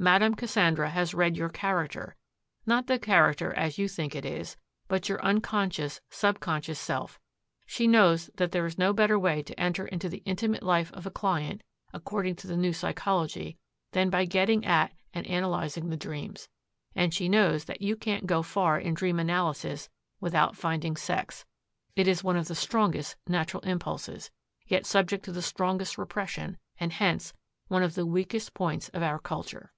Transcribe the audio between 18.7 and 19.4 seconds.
in dream